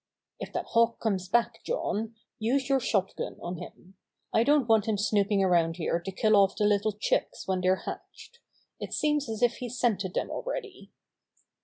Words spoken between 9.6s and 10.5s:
scented them